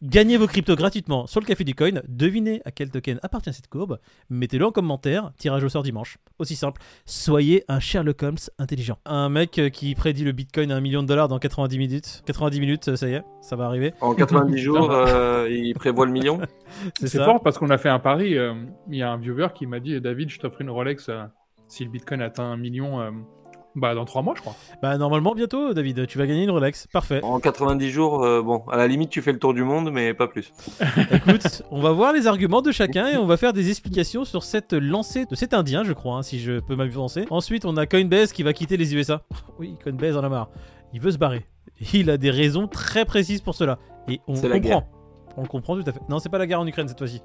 [0.00, 1.90] Gagnez vos cryptos gratuitement sur le Café du Coin.
[2.06, 3.98] Devinez à quel token appartient cette courbe.
[4.30, 5.32] Mettez-le en commentaire.
[5.38, 6.18] Tirage au sort dimanche.
[6.38, 6.80] Aussi simple.
[7.04, 8.98] Soyez un Sherlock Holmes intelligent.
[9.06, 12.22] Un mec euh, qui prédit le Bitcoin à un million de dollars dans 90 minutes.
[12.26, 13.92] 90 minutes, euh, ça y est, ça va arriver.
[14.00, 16.38] En 90 jours, euh, il prévoit le million.
[17.00, 18.38] C'est fort parce qu'on a fait un pari.
[18.38, 18.54] euh,
[18.88, 21.24] Il y a un viewer qui m'a dit David, je t'offre une Rolex euh,
[21.66, 23.10] si le Bitcoin atteint un million euh,
[23.74, 24.54] bah, dans trois mois, je crois.
[24.82, 26.86] Bah normalement bientôt, David, tu vas gagner une Rolex.
[26.92, 27.20] Parfait.
[27.22, 30.14] En 90 jours, euh, bon, à la limite, tu fais le tour du monde, mais
[30.14, 30.52] pas plus.
[31.12, 34.42] Écoute, on va voir les arguments de chacun et on va faire des explications sur
[34.42, 37.26] cette lancée de cet Indien, je crois, hein, si je peux m'avancer.
[37.30, 39.22] Ensuite, on a Coinbase qui va quitter les USA.
[39.58, 40.50] Oui, Coinbase en a marre.
[40.92, 41.44] Il veut se barrer.
[41.92, 43.78] Il a des raisons très précises pour cela.
[44.08, 44.84] Et on comprend.
[45.36, 46.00] On le comprend tout à fait.
[46.08, 47.22] Non, c'est pas la guerre en Ukraine cette fois-ci.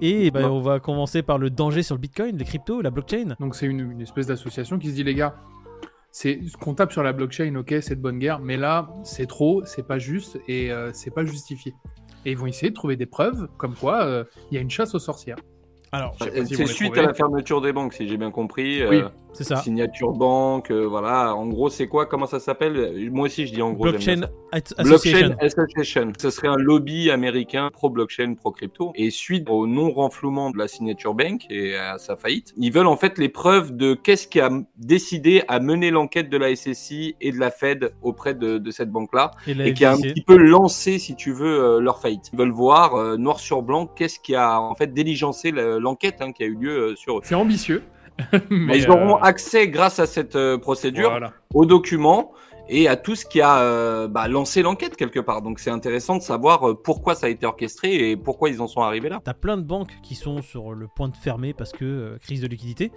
[0.00, 3.34] Et bah, on va commencer par le danger sur le Bitcoin, les cryptos, la blockchain.
[3.40, 5.34] Donc c'est une, une espèce d'association qui se dit les gars,
[6.20, 9.26] c'est ce qu'on tape sur la blockchain, ok, c'est de bonne guerre, mais là c'est
[9.26, 11.74] trop, c'est pas juste et euh, c'est pas justifié.
[12.24, 14.70] Et ils vont essayer de trouver des preuves comme quoi euh, il y a une
[14.70, 15.36] chasse aux sorcières.
[15.92, 18.84] Alors, s'ils C'est suite à la fermeture des banques, si j'ai bien compris.
[18.84, 19.02] Oui.
[19.32, 19.56] C'est ça.
[19.56, 21.34] signature banque, euh, voilà.
[21.34, 23.08] En gros, c'est quoi Comment ça s'appelle?
[23.12, 23.84] Moi aussi, je dis en gros.
[23.84, 25.28] Blockchain Association.
[25.28, 26.12] Blockchain Association.
[26.18, 28.92] Ce serait un lobby américain pro-blockchain, pro-crypto.
[28.94, 32.96] Et suite au non-renflouement de la signature bank et à sa faillite, ils veulent en
[32.96, 37.32] fait les preuves de qu'est-ce qui a décidé à mener l'enquête de la SSI et
[37.32, 40.98] de la Fed auprès de, de cette banque-là Et, qui a un petit peu lancé,
[40.98, 42.30] si tu veux, euh, leur faillite.
[42.32, 46.16] Ils veulent voir euh, noir sur blanc qu'est-ce qui a en fait diligencé le- l'enquête
[46.20, 47.20] hein, qui a eu lieu euh, sur eux.
[47.24, 47.82] C'est ambitieux.
[48.50, 51.32] Mais ils auront euh, accès, grâce à cette euh, procédure, voilà.
[51.54, 52.32] aux documents
[52.68, 55.42] et à tout ce qui a euh, bah, lancé l'enquête quelque part.
[55.42, 58.82] Donc c'est intéressant de savoir pourquoi ça a été orchestré et pourquoi ils en sont
[58.82, 59.20] arrivés là.
[59.24, 62.40] T'as plein de banques qui sont sur le point de fermer parce que euh, crise
[62.40, 62.92] de liquidité.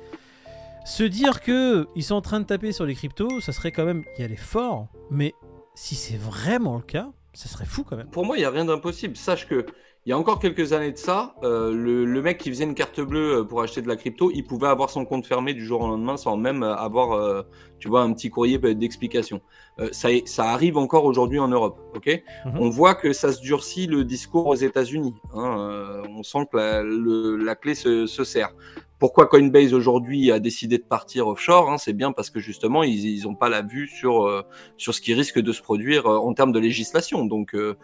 [0.86, 3.86] Se dire que ils sont en train de taper sur les cryptos, ça serait quand
[3.86, 4.88] même y aller fort.
[5.10, 5.34] Mais
[5.76, 8.08] si c'est vraiment le cas, ça serait fou quand même.
[8.10, 9.16] Pour moi, il n'y a rien d'impossible.
[9.16, 9.66] Sache que
[10.08, 12.74] il y a encore quelques années de ça, euh, le, le mec qui faisait une
[12.74, 15.64] carte bleue euh, pour acheter de la crypto, il pouvait avoir son compte fermé du
[15.64, 17.44] jour au lendemain sans même euh, avoir, euh,
[17.78, 19.42] tu vois, un petit courrier d'explication.
[19.80, 22.24] Euh, ça, ça arrive encore aujourd'hui en Europe, ok?
[22.46, 22.54] Mhm.
[22.60, 25.14] On voit que ça se durcit le discours aux États-Unis.
[25.36, 28.56] hein, on sent que la, le- la clé se, se serre.
[29.02, 33.24] Pourquoi Coinbase aujourd'hui a décidé de partir offshore hein, C'est bien parce que justement ils
[33.24, 34.44] n'ont pas la vue sur euh,
[34.78, 37.26] sur ce qui risque de se produire euh, en termes de législation.
[37.26, 37.76] Donc euh,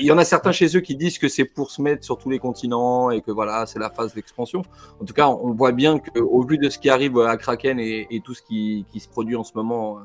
[0.00, 2.18] il y en a certains chez eux qui disent que c'est pour se mettre sur
[2.18, 4.62] tous les continents et que voilà c'est la phase d'expansion.
[5.00, 8.20] En tout cas, on voit bien qu'au vu de ce qui arrive à Kraken et,
[8.24, 10.00] tout ce qui, se produit en ce moment,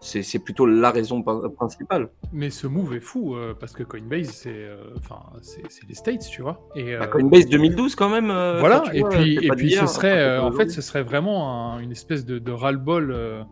[0.00, 2.08] c'est plutôt la raison pa- principale.
[2.32, 5.94] Mais ce move est fou euh, parce que Coinbase, c'est euh, enfin c'est c'est les
[5.94, 6.60] States, tu vois.
[6.76, 8.26] Et, euh, Bah, Coinbase 2012 quand même.
[8.26, 8.84] voilà.
[8.92, 12.38] Et vois, puis et ce serait en fait ce serait vraiment un- une espèce de,
[12.38, 13.44] de ras-le-bol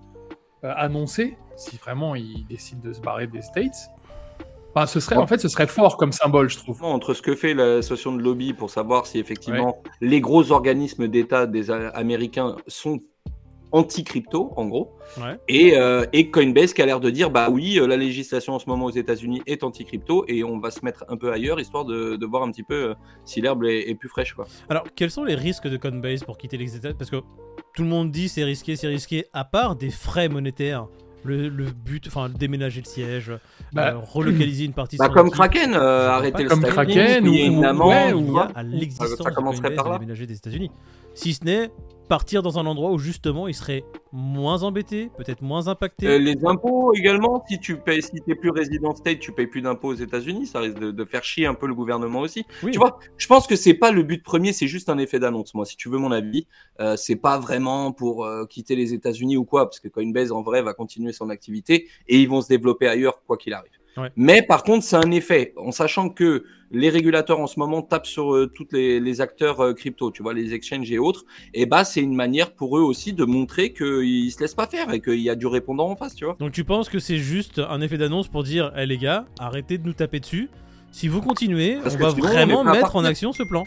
[0.62, 3.88] annoncé si vraiment ils décident de se barrer des States.
[4.74, 6.84] Enfin, ce serait en fait ce serait fort comme symbole, je trouve.
[6.84, 11.46] entre ce que fait l'association de lobby pour savoir si effectivement les gros organismes d'État
[11.46, 13.00] des Américains sont
[13.72, 15.38] anti-crypto, en gros, Ouais.
[15.48, 18.58] et, euh, et Coinbase qui a l'air de dire bah oui, euh, la législation en
[18.58, 21.84] ce moment aux États-Unis est anti-crypto et on va se mettre un peu ailleurs histoire
[21.84, 22.94] de, de voir un petit peu euh,
[23.24, 24.34] si l'herbe est, est plus fraîche.
[24.34, 24.46] Quoi.
[24.68, 27.16] Alors, quels sont les risques de Coinbase pour quitter les États Parce que
[27.74, 30.86] tout le monde dit c'est risqué, c'est risqué, à part des frais monétaires.
[31.24, 33.32] Le, le but, enfin, déménager le siège,
[33.72, 35.28] Bah, euh, relocaliser une partie de Bah, comme.
[35.28, 37.34] Kraken, euh, vois arrêter le comme Kraken ou- ou-
[37.88, 38.44] ouais, ou- Il y vois.
[38.54, 39.98] a à l'existence Ça commencerait de par Coinbase là.
[39.98, 40.70] de déménager des États-Unis.
[41.14, 41.70] Si ce n'est
[42.06, 46.06] partir dans un endroit où justement il serait moins embêté, peut-être moins impacté.
[46.06, 49.60] Euh, les impôts également, si tu payes, si t'es plus résident state, tu payes plus
[49.62, 52.44] d'impôts aux États-Unis, ça risque de, de faire chier un peu le gouvernement aussi.
[52.62, 52.72] Oui.
[52.72, 55.54] Tu vois, je pense que c'est pas le but premier, c'est juste un effet d'annonce.
[55.54, 56.46] Moi, si tu veux mon avis,
[56.80, 60.42] euh, c'est pas vraiment pour euh, quitter les États-Unis ou quoi, parce que Coinbase en
[60.42, 63.72] vrai va continuer son activité et ils vont se développer ailleurs quoi qu'il arrive.
[63.96, 64.10] Ouais.
[64.16, 68.06] Mais par contre, c'est un effet, en sachant que les régulateurs en ce moment tapent
[68.06, 71.24] sur euh, toutes les, les acteurs euh, crypto, tu vois, les exchanges et autres.
[71.54, 74.92] Et bah, c'est une manière pour eux aussi de montrer qu'ils se laissent pas faire
[74.92, 76.36] et qu'il y a du répondant en face, tu vois.
[76.38, 79.78] Donc tu penses que c'est juste un effet d'annonce pour dire, eh les gars, arrêtez
[79.78, 80.48] de nous taper dessus.
[80.90, 83.64] Si vous continuez, Parce on va vraiment mettre en action ce plan.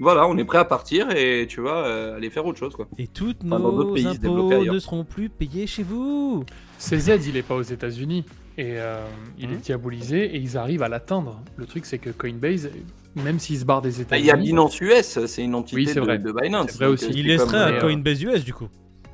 [0.00, 2.88] Voilà, on est prêt à partir et tu vois, euh, aller faire autre chose, quoi.
[2.98, 6.44] Et toutes Enfin, nos pays, se impôts ne seront plus payés chez vous.
[6.78, 8.24] CZ, il est pas aux États-Unis
[8.58, 9.04] et euh,
[9.38, 9.54] il Mhm.
[9.54, 11.40] est diabolisé et ils arrivent à l'atteindre.
[11.56, 12.70] Le truc, c'est que Coinbase,
[13.14, 15.76] même s'ils se barrent des Ah, États-Unis, Il y a Binance US, c'est une entité
[15.76, 16.18] Oui, c'est de, vrai.
[16.18, 16.66] de Binance.
[16.70, 17.06] C'est vrai donc, aussi.
[17.06, 18.68] euh, Il laisserait à euh, Coinbase US du coup.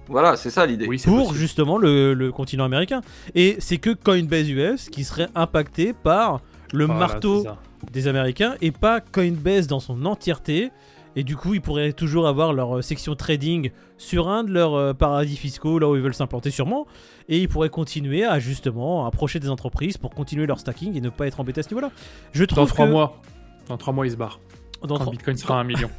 [0.09, 0.87] Voilà, c'est ça l'idée.
[0.89, 1.37] oui, Pour possible.
[1.39, 3.03] justement le, le continent américain.
[3.35, 6.41] Et c'est que Coinbase US qui serait impacté par
[6.73, 7.59] le Voilà, marteau c'est ça.
[7.93, 10.71] Des Américains et pas Coinbase dans son entièreté
[11.17, 14.75] Et du coup, ils pourraient toujours avoir leur euh, section trading sur un de leurs
[14.75, 16.87] euh, paradis fiscaux, là où ils veulent s'implanter sûrement.
[17.29, 21.11] Et ils pourraient continuer à justement approcher des entreprises pour continuer leur stacking et ne
[21.11, 21.91] pas être embêtés à ce niveau-là.
[22.33, 23.21] Je trouve Dans trois que- mois.
[23.69, 24.39] Dans trois mois, il se barre.
[24.85, 25.91] dans Quand le Bitcoin sera à un million.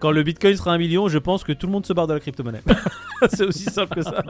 [0.00, 2.14] Quand le bitcoin sera un million, je pense que tout le monde se barre de
[2.14, 2.62] la crypto-monnaie.
[3.30, 4.22] c'est aussi simple que ça.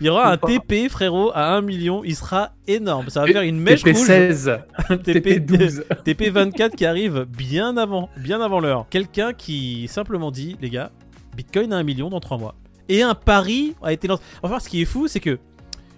[0.00, 2.02] Il y aura un TP, frérot, à un million.
[2.04, 3.08] Il sera énorme.
[3.08, 3.94] Ça va faire une mèche rouge.
[3.94, 4.60] TP16,
[5.02, 5.84] TP, TP12.
[6.04, 8.86] TP24 qui arrive bien avant, bien avant l'heure.
[8.90, 10.90] Quelqu'un qui simplement dit, les gars,
[11.36, 12.54] bitcoin à un million dans trois mois.
[12.88, 14.22] Et un pari a été lancé.
[14.42, 15.38] Enfin, ce qui est fou, c'est que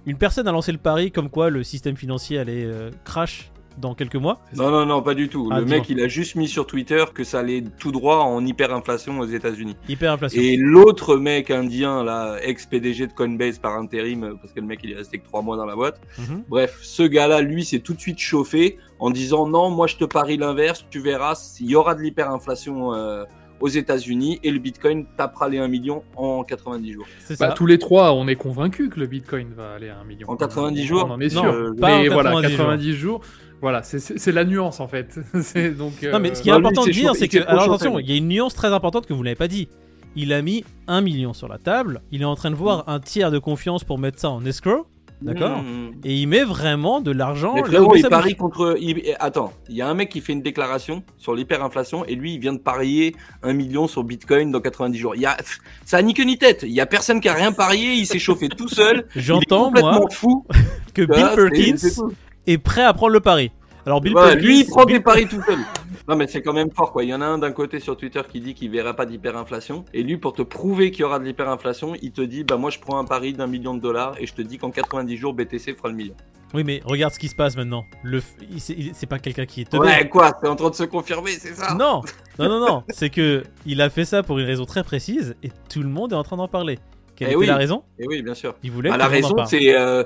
[0.06, 3.94] une personne a lancé le pari comme quoi le système financier allait euh, crash dans
[3.94, 4.40] quelques mois.
[4.54, 5.48] Non, non, non, pas du tout.
[5.52, 8.44] Ah, le mec, il a juste mis sur Twitter que ça allait tout droit en
[8.44, 9.76] hyperinflation aux États-Unis.
[9.88, 10.40] Hyperinflation.
[10.40, 14.80] Et l'autre mec indien, là, ex-PDG de Coinbase par intérim, euh, parce que le mec,
[14.84, 16.00] il est resté que trois mois dans la boîte.
[16.18, 16.44] Mhm.
[16.48, 20.04] Bref, ce gars-là, lui, s'est tout de suite chauffé en disant non, moi, je te
[20.04, 20.84] parie l'inverse.
[20.90, 23.24] Tu verras, il y aura de l'hyperinflation euh,
[23.60, 27.06] aux États-Unis et le Bitcoin tapera les 1 million en 90 jours.
[27.20, 27.48] C'est ça.
[27.48, 30.28] Bah, tous les trois, on est convaincus que le Bitcoin va aller à un million.
[30.28, 31.74] En 90 jours On en est Non, sûr.
[31.78, 33.20] pas en Mais voilà, 90 90 jours.
[33.60, 35.18] Voilà, c'est- la nuance en fait.
[35.78, 36.02] Donc.
[36.02, 37.38] euh, Non, mais ce qui est bah, lui, important de c'est dire, c'est que.
[37.46, 39.68] Alors attention, il y a une nuance très importante que vous n'avez pas dit.
[40.16, 42.00] Il a mis un million sur la table.
[42.10, 44.86] Il est en train de voir un tiers de confiance pour mettre ça en escrow.
[45.22, 45.90] D'accord Mmh.
[46.04, 47.54] Et il met vraiment de l'argent
[47.94, 48.76] il parie contre.
[48.80, 52.32] il- Attends, il y a un mec qui fait une déclaration sur l'hyperinflation et lui,
[52.34, 55.14] il vient de parier un million sur Bitcoin dans 90 jours.
[55.14, 55.36] Il y a...
[55.84, 56.62] Ça a ni queue ni tête.
[56.62, 57.92] Il y a personne qui a rien parié.
[57.92, 59.06] Il s'est chauffé tout seul.
[59.14, 60.46] J'entends, complètement moi, fou.
[60.94, 62.12] que Bill Perkins.
[62.50, 63.50] Est prêt à prendre le pari.
[63.86, 64.36] Alors, Bill Perkins.
[64.40, 65.58] lui, il prend Bill- des paris tout seul.
[66.06, 67.02] Non, mais c'est quand même fort, quoi.
[67.02, 69.84] Il y en a un d'un côté sur Twitter qui dit qu'il verra pas d'hyperinflation.
[69.94, 72.68] Et lui, pour te prouver qu'il y aura de l'hyperinflation, il te dit, bah, moi,
[72.70, 75.32] je prends un pari d'un million de dollars et je te dis qu'en 90 jours,
[75.32, 76.14] BTC fera le million.
[76.52, 77.84] Oui, mais regarde ce qui se passe maintenant.
[78.02, 78.20] Le
[78.58, 79.74] c'est pas quelqu'un qui est.
[79.74, 81.74] Ouais, quoi, c'est en train de se confirmer, c'est ça?
[81.74, 82.02] Non,
[82.40, 82.82] non, non, non.
[82.88, 86.12] c'est que il a fait ça pour une raison très précise et tout le monde
[86.12, 86.80] est en train d'en parler.
[87.14, 87.46] Quelle Eh était oui.
[87.46, 87.84] la raison?
[88.00, 88.56] Et oui, bien sûr.
[88.64, 90.02] Il voulait Bah, la raison, c'est euh,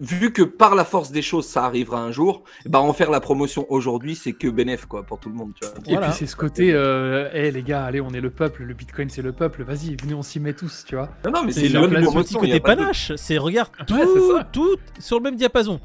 [0.00, 2.44] vu que par la force des choses, ça arrivera un jour.
[2.66, 5.52] Bah, en faire la promotion aujourd'hui, c'est que bénéf quoi pour tout le monde.
[5.60, 5.74] Tu vois.
[5.86, 6.08] Et Voilà.
[6.08, 9.08] puis c'est ce côté, euh, hey, les gars, allez, on est le peuple, le Bitcoin
[9.08, 11.10] c'est le peuple, vas-y, venez, on s'y met tous, tu vois.
[11.24, 13.12] Non, non, mais C'est le petit côté panache.
[13.16, 15.80] C'est regarde tout, Ouais, tout sur le même diapason.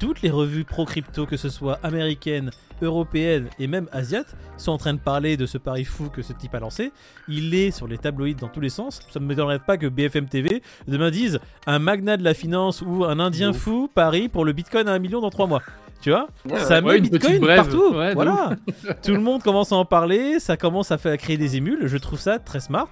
[0.00, 2.50] Toutes les revues pro crypto, que ce soit américaines,
[2.84, 6.32] européennes et même asiates, sont en train de parler de ce pari fou que ce
[6.32, 6.92] type a lancé.
[7.28, 9.00] Il est sur les tabloïds dans tous les sens.
[9.10, 13.04] Ça ne m'étonnerait pas que BFM TV demain dise un magnat de la finance ou
[13.04, 13.56] un Indien ouf.
[13.58, 15.62] fou parie pour le Bitcoin à un million dans trois mois.
[16.00, 16.28] Tu vois?
[16.44, 17.94] Ouais, Ça Ouais, met une Bitcoin partout.
[17.94, 18.50] Ouais, voilà.
[19.02, 20.38] Tout le monde commence à en parler.
[20.38, 21.86] Ça commence à, faire, à créer des émules.
[21.86, 22.88] Je trouve ça très smart.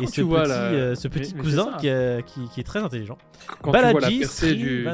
[0.00, 2.60] Et ce tu vois petit, la- euh, ce petit mais cousin qui, euh, qui- qui
[2.60, 3.18] est très intelligent.
[3.62, 4.86] Quand tu vois la Balaji percée du.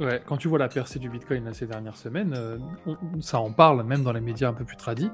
[0.00, 2.56] Ouais, quand tu vois la percée du Bitcoin là, ces dernières semaines, euh,
[2.86, 5.10] on- ça en parle même dans les médias un peu plus tradis.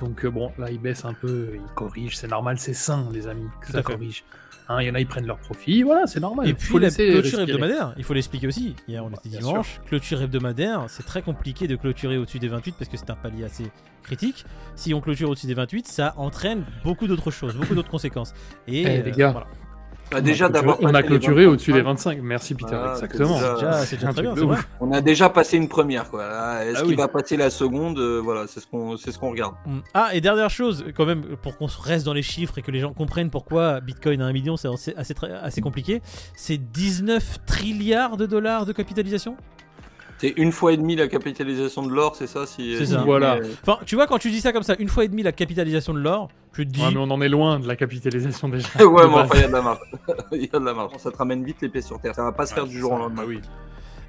[0.00, 3.26] Donc euh, bon, là il baisse un peu, il corrige, c'est normal, c'est sain les
[3.28, 4.24] amis que Tout ça corrige.
[4.68, 6.48] Hein, Il y en a ils prennent leur profit, voilà, c'est normal.
[6.48, 7.42] Et puis faut la clôture respirer.
[7.42, 8.74] hebdomadaire, il faut l'expliquer aussi.
[8.88, 9.80] Hier on était bien dimanche.
[9.86, 13.44] Clôture hebdomadaire, c'est très compliqué de clôturer au-dessus des 28 parce que c'est un palier
[13.44, 13.70] assez
[14.02, 14.44] critique.
[14.74, 18.34] Si on clôture au-dessus des 28, ça entraîne beaucoup d'autres choses, beaucoup d'autres conséquences.
[18.68, 19.30] Et Eh, les gars.
[19.30, 19.46] voilà.
[20.10, 22.18] Bah, On a déjà clôturé- d'avoir on a passé les clôturé 25, au-dessus des 25.
[22.22, 23.38] Merci Peter, Ah, exactement.
[23.38, 24.68] c'est déjà, c'est très bien, ouf.
[24.80, 26.28] On a déjà passé une première quoi.
[26.28, 26.94] Là, Est-ce Ah qu'il oui.
[26.96, 29.54] va passer la seconde Euh, Voilà, c'est ce qu'on, c'est ce qu'on regarde.
[29.66, 29.78] Mm.
[29.94, 32.78] Ah, et dernière chose, quand même, pour qu'on reste dans les chiffres et que les
[32.80, 36.00] gens comprennent pourquoi Bitcoin à 1 million, c'est assez, assez, très- assez compliqué,
[36.36, 39.36] c'est 19 trilliards de dollars de capitalisation?
[40.18, 43.02] C'est une fois et demie la capitalisation de l'or, c'est ça si, C'est si- ça.
[43.04, 43.34] Voilà.
[43.36, 45.32] euh, Enfin, tu vois, quand tu dis ça comme ça, une fois et demi la
[45.32, 46.80] capitalisation de l'or, je te dis...
[46.80, 48.68] Ouais, mais on en est loin de la capitalisation déjà.
[48.84, 49.78] ouais, mais enfin, il y a de la marge.
[50.32, 50.92] Il y a de la marge.
[50.98, 52.14] Ça te ramène vite les pieds sur terre.
[52.14, 53.22] Ça va pas se faire Ouais, du c'est jour au lendemain.
[53.22, 53.40] Bah oui.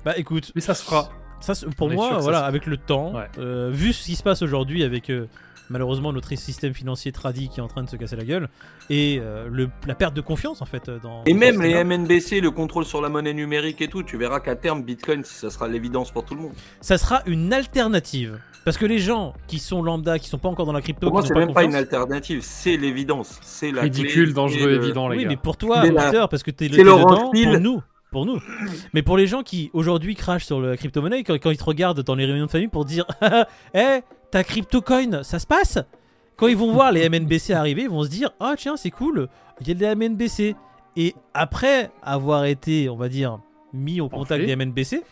[0.05, 1.09] Bah écoute, Mais ça se fera.
[1.41, 3.27] Ça, c'est- pour On moi, voilà, avec le temps, Ouais.
[3.37, 5.27] euh, vu ce qui se passe aujourd'hui avec euh,
[5.69, 8.49] malheureusement notre système financier tradit qui est en train de se casser la gueule
[8.89, 11.23] et euh, le, la perte de confiance en fait euh, dans.
[11.25, 14.55] Et même les MNBC, le contrôle sur la monnaie numérique et tout, tu verras qu'à
[14.55, 16.53] terme, Bitcoin, ça sera l'évidence pour tout le monde.
[16.81, 20.65] Ça sera une alternative parce que les gens qui sont lambda, qui sont pas encore
[20.65, 23.39] dans la crypto, Pour moi, c'est même pas une alternative, c'est l'évidence.
[23.41, 25.29] C'est la Ridicule, clé, dangereux, le- évident, les Oui, gars.
[25.29, 27.81] mais pour toi, la- Peter, parce que t'es le dedans, pour nous.
[28.11, 28.39] Pour nous.
[28.93, 32.01] Mais pour les gens qui aujourd'hui crachent sur la crypto-monnaie, quand, quand ils te regardent
[32.03, 33.05] dans les réunions de famille pour dire
[33.73, 33.99] Eh,
[34.31, 35.77] ta crypto-coin, ça se passe?
[36.37, 39.27] Quand ils vont voir les MNBC arriver, ils vont se dire Ah, tiens, c'est cool,
[39.59, 40.55] il y a des MNBC.
[40.95, 43.39] Et après avoir été, on va dire,
[43.73, 45.03] mis au contact des MNBC,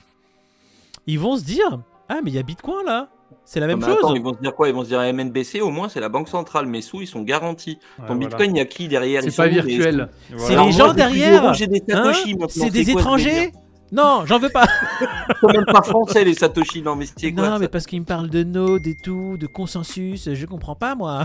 [1.07, 3.09] ils vont se dire Ah, mais il y a Bitcoin là
[3.45, 4.67] C'est la même chose attends, ils vont se dire quoi?
[4.67, 6.65] Ils vont se dire MNBC, au moins, c'est la banque centrale.
[6.65, 7.77] Mes sous, ils sont garantis.
[7.99, 8.19] Ouais, Ton voilà.
[8.27, 9.21] Bitcoin, il y a qui derrière?
[9.23, 10.09] C'est pas virtuel.
[10.29, 10.65] C'est Voilà.
[10.65, 12.11] Les gens derrière J'ai des Hein?
[12.13, 12.47] Satoshi maintenant.
[12.49, 13.51] C'est des quoi étrangers?
[13.91, 14.65] Non, j'en veux pas.
[15.29, 16.81] Ils sont même pas français, les Satoshi.
[16.81, 19.45] Non, mais c'est quoi non, mais parce qu'il me parle de node et tout, de
[19.45, 21.23] consensus, je comprends pas moi.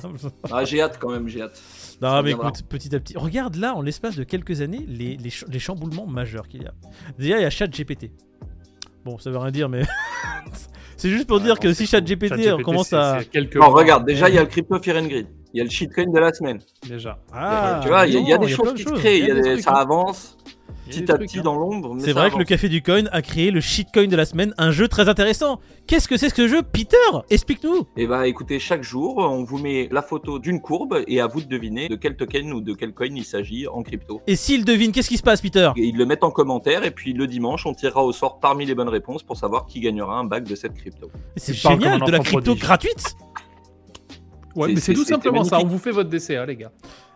[0.52, 1.58] Ah, j'ai hâte quand même, j'ai hâte.
[2.02, 3.16] Non, Ça mais écoute, petit à petit.
[3.16, 6.66] Regarde là, en l'espace de quelques années, les, les, ch- les chamboulements majeurs qu'il y
[6.66, 6.72] a.
[7.18, 8.10] Déjà, il y a ChatGPT.
[9.06, 9.82] Bon, ça veut rien dire, mais.
[11.00, 11.86] c'est juste pour dire non, que si.
[11.86, 13.20] ChatGPT on commence à.
[13.24, 15.26] quelques Non, regarde, déjà, il y a le crypto Fear and Greed.
[15.54, 16.58] Il y a le shitcoin de la semaine.
[16.86, 17.18] déjà.
[17.32, 19.62] Ah, tu vois, il y a, des choses qui se créent.
[19.62, 20.36] ça avance
[20.86, 21.42] petit à trucs, petit hein.
[21.42, 21.96] dans l'ombre.
[21.98, 22.44] C'est vrai que le.
[22.44, 25.60] Café du Coin a créé le shitcoin de la semaine, un jeu très intéressant.
[25.86, 26.96] Qu'est-ce que c'est que ce jeu Peter,
[27.30, 31.26] explique-nous Et bah écoutez, chaque jour, on vous met la photo d'une courbe et à
[31.26, 34.20] vous de deviner de quel token ou de quel coin il s'agit en crypto.
[34.26, 35.70] Et s'il devine, qu'est-ce qui se passe, Peter?
[35.76, 38.66] Et ils le mettent en commentaire et puis le dimanche, on tirera au sort parmi
[38.66, 41.10] les bonnes réponses pour savoir qui gagnera un bac de cette crypto.
[41.36, 42.62] C'est génial, de la crypto prodige.
[42.62, 43.16] gratuite
[44.56, 45.60] Ouais, C'est- mais c'est tout simplement ça.
[45.60, 46.72] On vous fait votre DCA, les gars.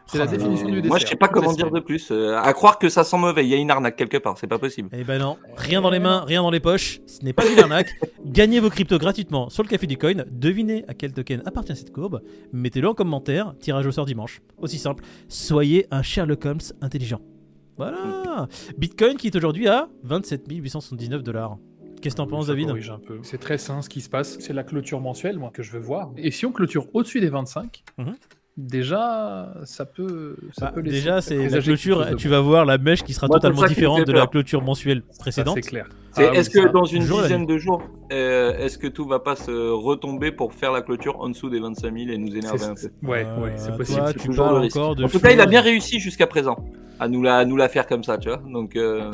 [0.06, 0.88] C'est la Oh définition du DCA.
[0.88, 2.10] Moi, je sais pas comment dire de plus.
[2.10, 4.46] Euh, à croire que ça sent mauvais, il y a une arnaque quelque part, c'est
[4.46, 4.88] pas possible.
[4.92, 7.58] Eh ben non, rien dans les mains, rien dans les poches, ce n'est pas une
[7.58, 7.90] arnaque.
[8.24, 11.90] Gagnez vos cryptos gratuitement sur le Café du Coin, devinez à quel token appartient cette
[11.92, 14.40] courbe, mettez-le en commentaire, tirage au sort dimanche.
[14.58, 17.20] Aussi simple, soyez un Sherlock Holmes intelligent.
[17.76, 18.46] Voilà
[18.78, 21.56] Bitcoin qui est aujourd'hui à 27 879 dollars.
[22.00, 23.18] Qu'est-ce que t'en penses, David corrige un peu.
[23.22, 24.36] C'est très sain ce qui se passe.
[24.38, 26.10] C'est la clôture mensuelle, moi, que je veux voir.
[26.18, 28.14] Et si on clôture au-dessus des 25, Mhm.
[28.56, 30.36] Déjà, ça peut.
[30.52, 33.38] Ça Bah, peut Déjà, c'est la clôture, tu vas voir la mèche qui sera Moi,
[33.38, 35.54] totalement différente de la clôture mensuelle précédente.
[35.56, 35.86] c'est clair.
[36.16, 37.82] Ah oui, est-ce que ça- dans une jour, dizaine de jours,
[38.12, 41.58] euh, est-ce que tout va pas se retomber pour faire la clôture en dessous des
[41.58, 42.80] 25 000 et nous énerver un peu?
[42.80, 44.02] C'est- Ouais, Euh, ouais, c'est toi, possible.
[44.06, 44.76] c'est tu toujours parles le risque.
[44.76, 46.56] encore de En tout cas, il a bien réussi jusqu'à présent
[47.00, 48.40] à nous la, à nous la faire comme ça, tu vois.
[48.48, 49.10] Donc, euh,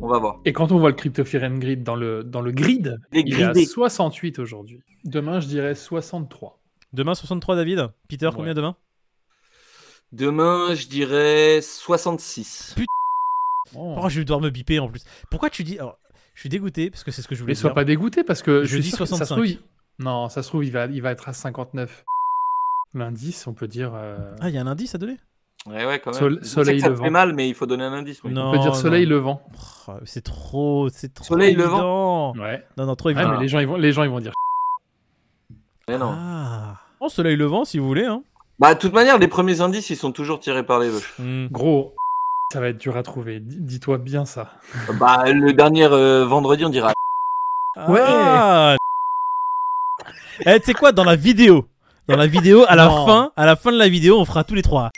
[0.00, 0.40] on va voir.
[0.44, 3.18] Et quand on voit le Crypto Fear and Grid dans le, dans le grid, il
[3.18, 3.64] est à gridés.
[3.66, 4.80] 68 aujourd'hui.
[5.04, 6.58] Demain, je dirais 63.
[6.92, 8.54] Demain 63, David Peter, combien Ouais.
[8.54, 8.76] demain?
[10.12, 12.74] Demain, je dirais 66.
[13.74, 13.96] Oh.
[14.00, 15.04] Oh, je vais devoir me biper en plus?
[15.30, 15.78] Pourquoi tu dis.
[15.78, 15.98] Alors,
[16.34, 17.74] je suis dégoûté parce que c'est ce que je voulais Mais sois dire.
[17.74, 19.34] pas dégoûté parce que Je dis sûr que ça se 65.
[19.34, 19.58] trouve, il-
[19.98, 22.04] Non, ça se trouve, il va, il va être à 59.
[22.94, 23.92] L'indice, on peut dire.
[23.94, 25.16] euh, Ah, il y a un indice à donner?
[25.66, 26.20] Ouais, ouais, quand même.
[26.20, 27.04] Sol- soleil ça levant.
[27.04, 28.22] fait mal, mais il faut donner un indice.
[28.22, 28.32] oui.
[28.32, 28.50] Non.
[28.50, 29.10] on peut dire soleil non.
[29.16, 29.42] levant.
[30.04, 32.32] C'est trop, c'est trop Soleil évident.
[32.36, 32.64] Ouais.
[32.78, 33.32] Non, non, trop Ouais, évident.
[33.32, 34.32] mais les gens, ils vont, les gens, ils vont dire.
[35.88, 36.12] Mais non.
[36.12, 36.76] Ah.
[37.00, 38.04] Oh, soleil levant si vous voulez.
[38.04, 38.22] Hein.
[38.58, 41.14] Bah, de toute manière, les premiers indices, ils sont toujours tirés par les veuches.
[41.18, 41.46] Hmm.
[41.48, 41.94] Gros,
[42.52, 43.38] ça va être dur à trouver.
[43.38, 44.52] Dis- Dis-toi bien ça.
[44.98, 46.92] bah, le dernier euh, vendredi, on dira.
[47.88, 48.00] Ouais.
[48.02, 48.76] Ah.
[50.44, 51.66] Eh, tu sais quoi, dans la vidéo,
[52.08, 53.06] dans la vidéo, à la Non.
[53.06, 54.90] fin, à la fin de la vidéo, on fera tous les trois.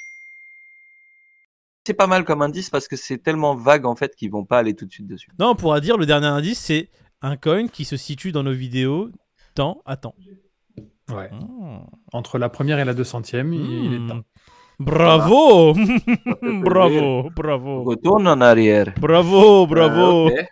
[1.86, 4.58] C'est pas mal comme indice parce que c'est tellement vague en fait qu'ils vont pas
[4.58, 5.30] aller tout de suite dessus.
[5.38, 6.88] Non, on pourra dire le dernier indice, c'est
[7.22, 9.10] un coin qui se situe dans nos vidéos
[9.54, 10.14] temps à temps.
[11.14, 11.30] Ouais.
[11.32, 11.78] Hmm.
[12.12, 14.08] Entre la première et la deux centième, il, il est Hmm.
[14.08, 14.20] temps.
[14.80, 15.72] Bravo,
[16.62, 18.94] bravo, bravo, Retourne en arrière.
[19.00, 20.28] bravo, bravo.
[20.28, 20.42] Euh.